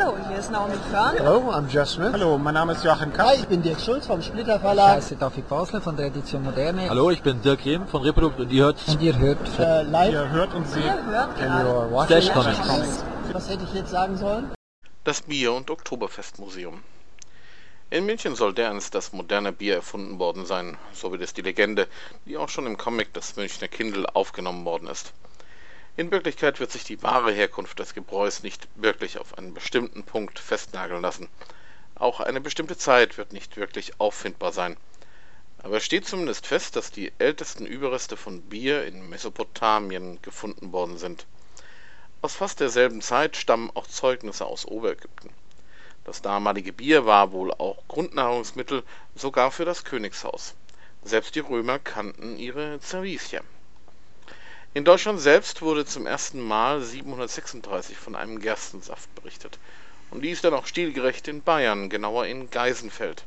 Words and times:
Hallo, 0.00 0.16
hier 0.28 0.38
ist 0.38 0.50
Naomi 0.50 0.74
Körn. 0.90 1.14
Hello, 1.16 1.50
I'm 1.52 1.68
Jeff 1.68 1.88
Smith. 1.88 2.12
Hallo, 2.12 2.38
mein 2.38 2.54
Name 2.54 2.72
ist 2.72 2.82
Joachim 2.84 3.12
Kapp. 3.12 3.26
Hi, 3.28 3.34
ich 3.36 3.46
bin 3.46 3.60
Dirk 3.62 3.80
Schulz 3.80 4.06
vom 4.06 4.22
Splitter 4.22 4.54
Ich 4.56 4.60
Verlag. 4.62 4.96
heiße 4.96 5.16
David 5.16 5.48
Basler 5.48 5.80
von 5.82 5.96
der 5.96 6.06
Edition 6.06 6.42
Moderne. 6.42 6.88
Hallo, 6.88 7.10
ich 7.10 7.22
bin 7.22 7.42
Dirk 7.42 7.64
Rehm 7.66 7.86
von 7.86 8.02
Reprodukt 8.02 8.40
und 8.40 8.50
ihr 8.50 8.64
hört 8.64 8.78
Und 8.88 9.02
ihr 9.02 9.18
hört 9.18 9.38
Äh, 9.58 9.82
live. 9.82 10.12
Ihr 10.12 10.30
hört 10.30 10.54
und 10.54 10.66
seht 10.68 10.84
Ihr 10.84 11.04
hört 11.04 11.36
gerade 11.36 12.06
Flash 12.06 12.30
Comics. 12.32 12.58
Comics. 12.66 13.04
Was 13.32 13.48
hätte 13.50 13.64
ich 13.64 13.74
jetzt 13.74 13.90
sagen 13.90 14.16
sollen? 14.16 14.50
Das 15.04 15.22
Bier- 15.22 15.52
und 15.52 15.70
Oktoberfestmuseum. 15.70 16.82
In 17.90 18.06
München 18.06 18.36
soll 18.36 18.54
dereinst 18.54 18.94
das 18.94 19.12
moderne 19.12 19.52
Bier 19.52 19.74
erfunden 19.74 20.18
worden 20.18 20.46
sein, 20.46 20.78
so 20.94 21.10
wird 21.12 21.22
es 21.22 21.34
die 21.34 21.42
Legende, 21.42 21.88
die 22.24 22.36
auch 22.38 22.48
schon 22.48 22.66
im 22.66 22.76
Comic 22.78 23.12
Das 23.12 23.36
Münchner 23.36 23.68
Kindl 23.68 24.06
aufgenommen 24.14 24.64
worden 24.64 24.88
ist. 24.88 25.12
In 26.00 26.10
Wirklichkeit 26.10 26.60
wird 26.60 26.72
sich 26.72 26.84
die 26.84 27.02
wahre 27.02 27.30
Herkunft 27.30 27.78
des 27.78 27.92
Gebräus 27.92 28.42
nicht 28.42 28.68
wirklich 28.74 29.18
auf 29.18 29.36
einen 29.36 29.52
bestimmten 29.52 30.02
Punkt 30.02 30.38
festnageln 30.38 31.02
lassen. 31.02 31.28
Auch 31.94 32.20
eine 32.20 32.40
bestimmte 32.40 32.78
Zeit 32.78 33.18
wird 33.18 33.34
nicht 33.34 33.58
wirklich 33.58 34.00
auffindbar 34.00 34.50
sein. 34.50 34.78
Aber 35.58 35.76
es 35.76 35.84
steht 35.84 36.08
zumindest 36.08 36.46
fest, 36.46 36.74
dass 36.74 36.90
die 36.90 37.12
ältesten 37.18 37.66
Überreste 37.66 38.16
von 38.16 38.40
Bier 38.40 38.86
in 38.86 39.10
Mesopotamien 39.10 40.22
gefunden 40.22 40.72
worden 40.72 40.96
sind. 40.96 41.26
Aus 42.22 42.34
fast 42.34 42.60
derselben 42.60 43.02
Zeit 43.02 43.36
stammen 43.36 43.70
auch 43.74 43.86
Zeugnisse 43.86 44.46
aus 44.46 44.64
Oberägypten. 44.64 45.28
Das 46.04 46.22
damalige 46.22 46.72
Bier 46.72 47.04
war 47.04 47.32
wohl 47.32 47.52
auch 47.52 47.76
Grundnahrungsmittel, 47.88 48.84
sogar 49.14 49.50
für 49.50 49.66
das 49.66 49.84
Königshaus. 49.84 50.54
Selbst 51.02 51.34
die 51.34 51.40
Römer 51.40 51.78
kannten 51.78 52.38
ihre 52.38 52.78
Servicia. 52.78 53.42
In 54.72 54.84
Deutschland 54.84 55.18
selbst 55.18 55.62
wurde 55.62 55.84
zum 55.84 56.06
ersten 56.06 56.40
Mal 56.40 56.80
736 56.80 57.96
von 57.96 58.14
einem 58.14 58.38
Gerstensaft 58.38 59.12
berichtet. 59.16 59.58
Und 60.12 60.22
dies 60.22 60.42
dann 60.42 60.54
auch 60.54 60.66
stilgerecht 60.66 61.26
in 61.26 61.42
Bayern, 61.42 61.90
genauer 61.90 62.26
in 62.26 62.50
Geisenfeld. 62.50 63.24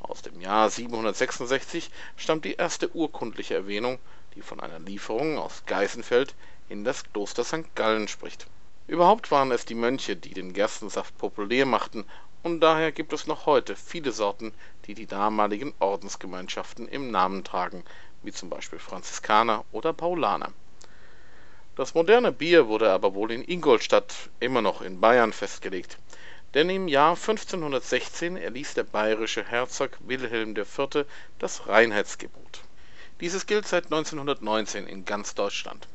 Aus 0.00 0.20
dem 0.20 0.42
Jahr 0.42 0.68
766 0.68 1.90
stammt 2.18 2.44
die 2.44 2.56
erste 2.56 2.94
urkundliche 2.94 3.54
Erwähnung, 3.54 3.98
die 4.34 4.42
von 4.42 4.60
einer 4.60 4.78
Lieferung 4.78 5.38
aus 5.38 5.62
Geisenfeld 5.64 6.34
in 6.68 6.84
das 6.84 7.02
Kloster 7.14 7.44
St. 7.44 7.74
Gallen 7.74 8.06
spricht. 8.06 8.46
Überhaupt 8.88 9.30
waren 9.30 9.52
es 9.52 9.64
die 9.64 9.74
Mönche, 9.74 10.16
die 10.16 10.34
den 10.34 10.52
Gerstensaft 10.52 11.16
populär 11.16 11.64
machten, 11.64 12.04
und 12.42 12.60
daher 12.60 12.92
gibt 12.92 13.14
es 13.14 13.26
noch 13.26 13.46
heute 13.46 13.74
viele 13.74 14.12
Sorten, 14.12 14.52
die 14.86 14.94
die 14.94 15.06
damaligen 15.06 15.72
Ordensgemeinschaften 15.80 16.86
im 16.88 17.10
Namen 17.10 17.42
tragen, 17.42 17.84
wie 18.22 18.32
zum 18.32 18.50
Beispiel 18.50 18.78
Franziskaner 18.78 19.64
oder 19.72 19.92
Paulaner. 19.92 20.52
Das 21.76 21.94
moderne 21.94 22.32
Bier 22.32 22.66
wurde 22.66 22.90
aber 22.90 23.14
wohl 23.14 23.30
in 23.30 23.44
Ingolstadt, 23.44 24.30
immer 24.40 24.62
noch 24.62 24.82
in 24.82 25.00
Bayern, 25.00 25.32
festgelegt. 25.32 25.98
Denn 26.54 26.70
im 26.70 26.88
Jahr 26.88 27.10
1516 27.10 28.36
erließ 28.36 28.74
der 28.74 28.84
bayerische 28.84 29.44
Herzog 29.44 29.98
Wilhelm 30.00 30.56
IV. 30.56 31.04
das 31.38 31.68
Reinheitsgebot. 31.68 32.62
Dieses 33.20 33.46
gilt 33.46 33.68
seit 33.68 33.84
1919 33.84 34.86
in 34.86 35.04
ganz 35.04 35.34
Deutschland. 35.34 35.88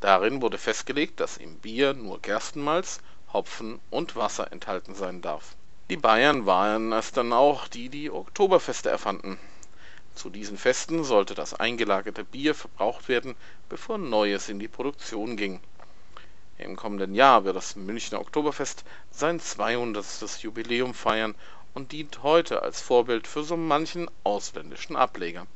Darin 0.00 0.40
wurde 0.42 0.58
festgelegt, 0.58 1.18
dass 1.18 1.36
im 1.36 1.56
Bier 1.56 1.94
nur 1.94 2.20
Gerstenmalz, 2.20 3.00
Hopfen 3.32 3.80
und 3.90 4.14
Wasser 4.14 4.52
enthalten 4.52 4.94
sein 4.94 5.20
darf. 5.20 5.56
Die 5.90 5.96
Bayern 5.96 6.46
waren 6.46 6.92
es 6.92 7.12
dann 7.12 7.32
auch, 7.32 7.66
die 7.66 7.88
die 7.88 8.10
Oktoberfeste 8.10 8.90
erfanden. 8.90 9.38
Zu 10.18 10.30
diesen 10.30 10.58
Festen 10.58 11.04
sollte 11.04 11.36
das 11.36 11.54
eingelagerte 11.54 12.24
Bier 12.24 12.52
verbraucht 12.52 13.08
werden, 13.08 13.36
bevor 13.68 13.98
Neues 13.98 14.48
in 14.48 14.58
die 14.58 14.66
Produktion 14.66 15.36
ging. 15.36 15.60
Im 16.58 16.74
kommenden 16.74 17.14
Jahr 17.14 17.44
wird 17.44 17.54
das 17.54 17.76
Münchner 17.76 18.20
Oktoberfest 18.20 18.84
sein 19.12 19.38
200. 19.38 20.04
Jubiläum 20.42 20.92
feiern 20.92 21.36
und 21.72 21.92
dient 21.92 22.24
heute 22.24 22.64
als 22.64 22.80
Vorbild 22.80 23.28
für 23.28 23.44
so 23.44 23.56
manchen 23.56 24.10
ausländischen 24.24 24.96
Ableger. 24.96 25.46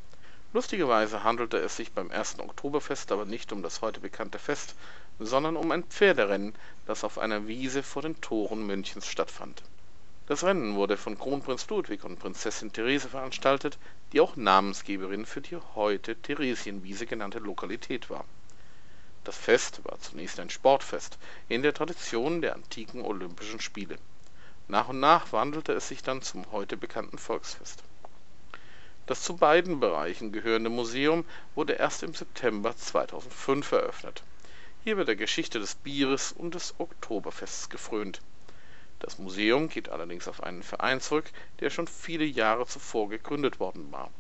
Lustigerweise 0.53 1.25
handelte 1.25 1.59
es 1.59 1.77
sich 1.77 1.91
beim 1.91 2.13
ersten 2.13 2.41
Oktoberfest 2.41 3.11
aber 3.11 3.25
nicht 3.25 3.51
um 3.51 3.65
das 3.65 3.83
heute 3.83 3.99
bekannte 3.99 4.39
Fest, 4.39 4.77
sondern 5.19 5.57
um 5.57 5.73
ein 5.73 5.83
Pferderennen, 5.83 6.55
das 6.87 7.03
auf 7.03 7.19
einer 7.19 7.49
Wiese 7.49 7.83
vor 7.83 8.03
den 8.03 8.21
Toren 8.21 8.65
Münchens 8.65 9.09
stattfand. 9.09 9.65
Das 10.33 10.45
Rennen 10.45 10.77
wurde 10.77 10.97
von 10.97 11.19
Kronprinz 11.19 11.69
Ludwig 11.69 12.05
und 12.05 12.19
Prinzessin 12.19 12.73
Therese 12.73 13.11
veranstaltet, 13.11 13.77
die 14.15 14.21
auch 14.23 14.35
Namensgeberin 14.35 15.27
für 15.27 15.43
die 15.43 15.59
heute 15.75 16.17
Theresienwiese 16.17 17.05
genannte 17.05 17.39
Lokalität 17.39 18.09
war. 18.09 18.25
Das 19.25 19.37
Fest 19.37 19.83
war 19.85 20.01
zunächst 20.01 20.41
ein 20.41 20.49
Sportfest 20.49 21.19
in 21.51 21.61
der 21.61 21.75
Tradition 21.75 22.41
der 22.41 22.55
antiken 22.55 23.03
Olympischen 23.03 23.61
Spiele. 23.61 23.99
Nach 24.69 24.89
und 24.89 25.01
nach 25.01 25.35
wandelte 25.35 25.75
es 25.75 25.89
sich 25.89 26.03
dann 26.03 26.23
zum 26.23 26.51
heute 26.51 26.79
bekannten 26.79 27.19
Volksfest. 27.19 27.85
Das 29.05 29.21
zu 29.21 29.37
beiden 29.37 29.81
Bereichen 29.81 30.33
gehörende 30.33 30.71
Museum 30.71 31.27
wurde 31.55 31.75
erst 31.75 32.03
im 32.05 32.15
September 32.15 32.75
2005 32.75 33.71
eröffnet. 33.73 34.23
Hier 34.83 34.97
wird 34.97 35.09
der 35.09 35.17
Geschichte 35.17 35.59
des 35.59 35.75
Bieres 35.75 36.33
und 36.33 36.55
des 36.55 36.75
Oktoberfests 36.79 37.69
gefrönt. 37.69 38.23
Das 39.03 39.19
Museum 39.19 39.69
geht 39.69 39.89
allerdings 39.89 40.29
auf 40.29 40.45
einen 40.45 40.63
Verein 40.63 41.01
zurück, 41.01 41.33
der 41.59 41.71
schon 41.71 41.89
viele 41.89 42.25
Jahre 42.25 42.69
zuvor 42.69 43.09
gegründet 43.09 43.59
worden 43.59 43.91
war. 43.91 44.13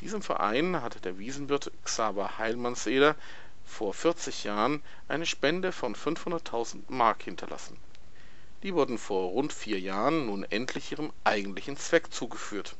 Diesem 0.00 0.22
Verein 0.22 0.80
hatte 0.82 1.00
der 1.00 1.18
Wiesenwirt 1.18 1.72
Xaver 1.82 2.38
Heilmannseder 2.38 3.16
vor 3.64 3.92
40 3.92 4.44
Jahren 4.44 4.84
eine 5.08 5.26
Spende 5.26 5.72
von 5.72 5.96
500.000 5.96 6.82
Mark 6.86 7.24
hinterlassen. 7.24 7.76
Die 8.62 8.72
wurden 8.72 8.98
vor 8.98 9.30
rund 9.30 9.52
vier 9.52 9.80
Jahren 9.80 10.26
nun 10.26 10.44
endlich 10.44 10.92
ihrem 10.92 11.12
eigentlichen 11.24 11.76
Zweck 11.76 12.12
zugeführt. 12.12 12.76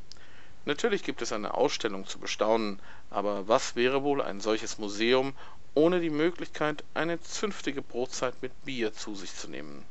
Natürlich 0.66 1.02
gibt 1.02 1.20
es 1.20 1.32
eine 1.32 1.54
Ausstellung 1.54 2.06
zu 2.06 2.20
bestaunen, 2.20 2.78
aber 3.10 3.48
was 3.48 3.74
wäre 3.74 4.04
wohl 4.04 4.22
ein 4.22 4.40
solches 4.40 4.78
Museum 4.78 5.34
ohne 5.74 5.98
die 5.98 6.10
Möglichkeit, 6.10 6.84
eine 6.94 7.20
zünftige 7.20 7.82
Brotzeit 7.82 8.40
mit 8.40 8.64
Bier 8.64 8.92
zu 8.92 9.16
sich 9.16 9.34
zu 9.34 9.48
nehmen? 9.48 9.84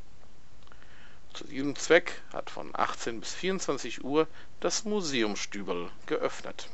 Zu 1.34 1.46
diesem 1.46 1.76
Zweck 1.76 2.22
hat 2.32 2.52
von 2.52 2.70
18 2.74 3.20
bis 3.20 3.34
24 3.34 4.04
Uhr 4.04 4.28
das 4.60 4.86
Museumstüberl 4.86 5.90
geöffnet 6.06 6.70